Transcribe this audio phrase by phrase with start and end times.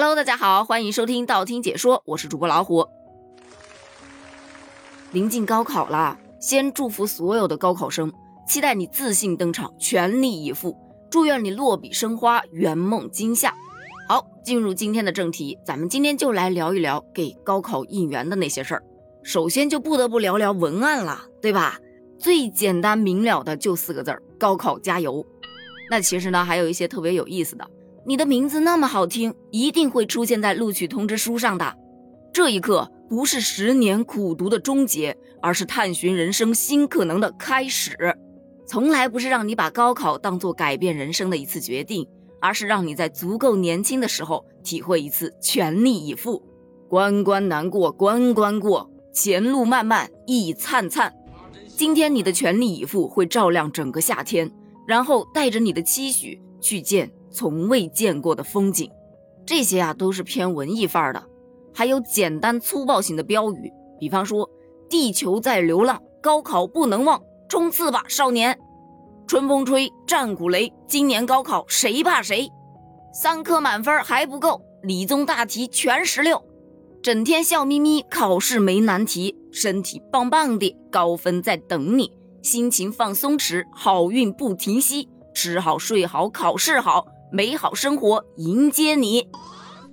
[0.00, 2.86] Hello，大家好，欢迎收听道听解说，我是主播老虎。
[5.10, 8.12] 临近高考了，先祝福所有的高考生，
[8.46, 10.76] 期待你自信登场，全力以赴，
[11.10, 13.52] 祝愿你落笔生花，圆梦今夏。
[14.08, 18.84] 好，进入今天的正题，咱们今天就来聊一聊给高考应援的那些事儿。
[19.24, 21.80] 首先就不得不聊聊文案了，对吧？
[22.20, 25.26] 最简单明了的就四个字儿：高考加油。
[25.90, 27.68] 那其实呢，还有一些特别有意思的。
[28.06, 31.76] 你的名字那么好听，一定会出现在录取通知书上的。
[32.32, 37.96] 这一刻不是十年苦读的终结，而是探寻人生新可能的开始。
[38.66, 42.06] 从来不是让你把高考当做改变人生的一次决定，
[42.40, 46.42] 而是让你在足够年轻的时候体会一次全力以赴。
[46.88, 51.12] 关关难过关关过，前路漫漫亦灿灿。
[51.66, 54.50] 今天你的全力以赴会照亮整个夏天，
[54.86, 57.10] 然后带着你的期许去见。
[57.30, 58.90] 从未见过的风景，
[59.44, 61.22] 这些啊都是偏文艺范儿的，
[61.74, 64.48] 还有简单粗暴型的标语，比方说
[64.88, 68.58] “地球在流浪，高考不能忘，冲刺吧少年
[69.26, 72.50] ”，“春风吹，战鼓擂，今年高考谁怕谁
[73.12, 76.42] ”，“三科满分还不够，理综大题全十六”，
[77.02, 87.06] 整天笑眯眯，考试没难题，身体棒棒的，高分在等你，心情放松弛，好运不停息，吃好睡好，考试好。
[87.30, 89.28] 美好生活迎接你。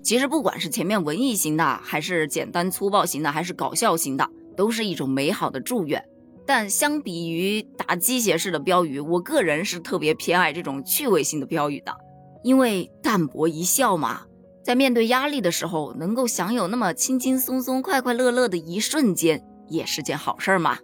[0.02, 6.03] 其实不管是前面文艺型的，还是简单粗暴型的，还是搞笑型的，都是一种美好的祝愿。
[6.45, 11.95] 但相比于打鸡血式的标语，我个人是特别偏爱这种趣味性的标语的，
[12.44, 14.22] 因为淡泊一笑嘛，
[14.64, 20.77] 在面对压力的时候，能够享有那么轻轻松松、快快乐乐的一瞬间，也是件好事儿嘛。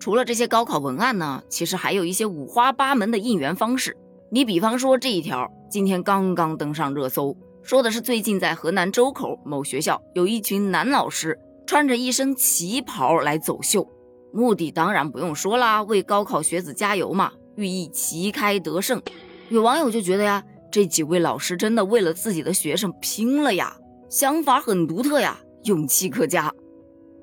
[0.00, 3.96] 除了这些高考文案呢，其实还有一些五花八门的应援方式。
[4.34, 13.86] 你比方说这一条，今天刚刚登上热搜，说的是最近在河南周口某学校，有一群男老师穿着一身旗袍来走秀，
[14.32, 19.02] 目的当然不用说啦，为高考学子加油嘛，寓意旗开得胜。
[19.50, 23.76] 有网友就觉得呀，这几位老师真的为了自己的学生拼了呀，
[24.08, 26.50] 想法很独特呀，勇气可嘉。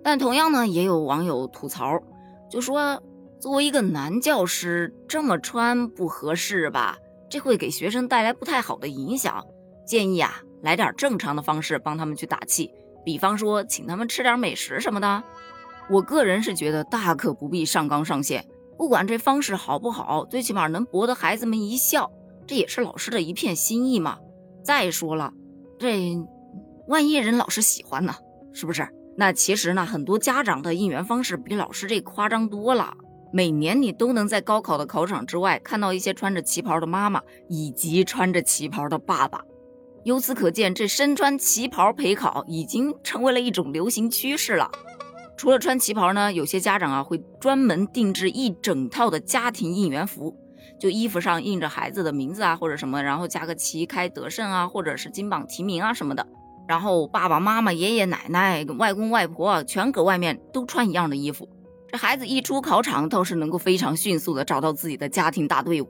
[0.03, 1.99] 但同样呢，也有网友吐槽，
[2.51, 3.01] 就说。
[3.39, 6.97] 作为一个男教师，这么穿不合适吧？
[7.29, 9.41] 这会给学生带来不太好的影响。
[9.87, 12.69] 建议啊，来点正常的方式帮他们去打气，
[13.05, 15.23] 比方说请他们吃点美食什么的。
[15.89, 18.45] 我个人是觉得大可不必上纲上线，
[18.77, 22.11] 不管这方式好不好，最起码能博得孩子们一笑，
[22.45, 24.17] 这也是老师的一片心意嘛。
[24.65, 25.31] 再说了，
[25.79, 26.17] 这
[26.87, 28.13] 万一人老师喜欢呢？
[28.51, 28.85] 是不是？
[29.15, 32.95] 那其实呢，很多家长的应援方式比老师这夸张多了。
[33.31, 39.43] 每年你都能在高考的考场之外看到一些穿着旗袍的妈妈以及穿着旗袍的爸爸，
[40.03, 44.71] 由此可见，这身穿旗袍陪考已经成为了一种流行趋势了。
[45.37, 50.35] 除了穿旗袍呢，有些家长啊会专门定制一整套的家庭应援服，
[50.79, 56.27] 就衣服上印着孩子的名字啊或者什么，然后加个旗开得胜啊，或者是金榜题名啊什么的。
[56.67, 61.47] 然后爸爸妈妈、爷爷奶奶、外公外婆全搁外面都穿一样的衣服。
[61.91, 65.89] 这孩子一出考场，倒是能够非常迅速的找到自己的家庭大队伍。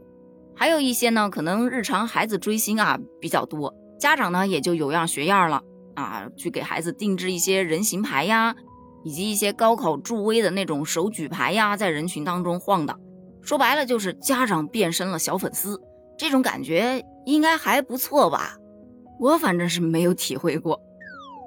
[0.55, 5.61] 还有一些呢，可能日常孩子追星啊比较多，家长呢也就有样学样了
[5.95, 8.55] 啊，去给孩子定制一些人形牌呀，
[9.03, 12.97] 以及一些高考助威的那种手举牌呀，在人群当中晃荡。
[13.41, 15.81] 说白了就是家长变身了小粉丝，
[16.17, 18.55] 这种感觉应该还不错吧？
[19.19, 20.79] 我反正是没有体会过。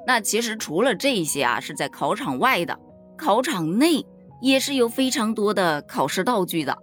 [0.06, 2.78] 那其实除了这些啊，是在考场外的，
[3.16, 4.04] 考场内。
[4.42, 6.76] 也是有非常多的考试道具的，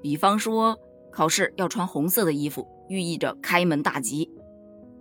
[0.00, 0.78] 比方说
[1.12, 4.30] 考试要穿红色的衣服，寓意着开门大吉；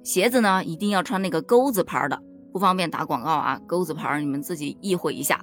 [0.04, 5.42] 鞋子呢一定要穿那个钩子牌的，不方便打广告啊，钩子牌你们自己意会一下，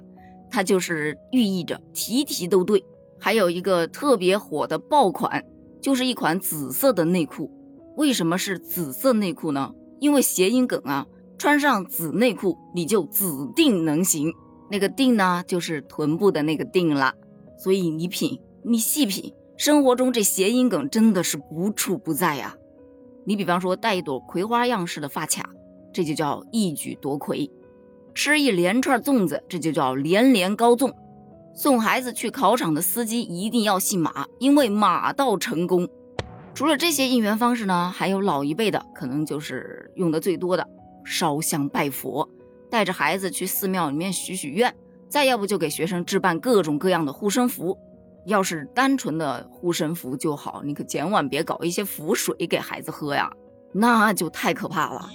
[0.51, 2.85] 它就是寓意着题题都对。
[3.19, 5.43] 还有一个特别火的爆款，
[5.81, 7.51] 就是一款紫色的内裤。
[7.97, 9.73] 为什么是紫色内裤呢？
[9.99, 11.05] 因为谐音梗啊，
[11.37, 13.25] 穿上紫内裤你就指
[13.55, 14.31] 定能行。
[14.69, 17.13] 那个腚呢，就是臀部的那个腚了。
[17.57, 22.55] 所以你品，你细品，生活中这谐音梗真的是无处不在呀。
[23.25, 25.49] 你比方说戴一朵葵花样式的发卡，
[25.91, 27.49] 这就叫一举夺魁；
[28.13, 30.91] 吃一连串粽子，这就叫连连高粽；
[31.53, 35.87] 送孩子去考场的司机一定要姓马，因为马到成功。
[36.53, 40.67] 除了这些应援方式呢，还有老一辈的，可能就是用的最多的
[41.03, 42.27] 烧香拜佛。
[42.69, 44.75] 带着孩子去寺庙里面许许愿，
[45.07, 47.77] 再要不就给学生置办各种各样的护身符。
[48.25, 53.31] 要是单纯的护身符就好，你可千万别搞一些符水给孩子喝呀，
[53.73, 55.09] 那就太可怕了。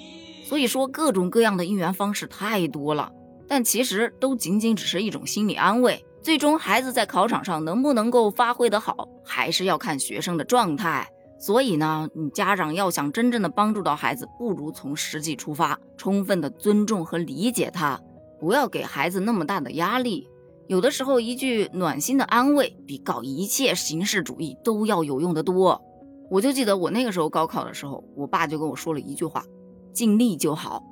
[0.44, 3.12] 所以说，各种各样的应援方式太多了，
[3.46, 6.04] 但其实都仅仅只是一种心理安慰。
[6.22, 11.06] 最终，孩子在考场上能不能够发挥得好，还是要看学生的状态。
[11.44, 18.00] 所以呢，你家长要想真正的帮助到孩子，不如从实际出发，充分的尊重和理解他，
[18.40, 20.26] 不要给孩子那么大的压力。
[20.68, 25.82] 有的时候，一句暖心的安慰，比搞一切形式主义都要有用的多。
[26.30, 29.44] 我就记得我那个时候高考的时候，我爸就跟我说了一句话
[29.92, 30.82] ：“尽力就好。”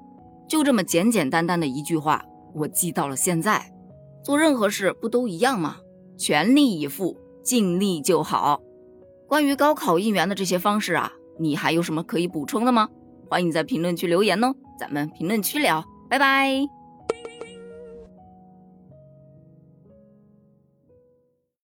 [0.46, 2.22] 就这么简简单单的一句话，
[2.54, 3.72] 我记到了现在。
[4.22, 5.78] 做任何事不都一样吗？
[6.18, 8.60] 全力以赴，尽力就好。
[9.32, 12.90] 关于高考应援的这些方式啊，你还有什么可以补充的吗？
[13.30, 16.81] 欢迎在评论区留言哦，咱们评论区聊，拜拜。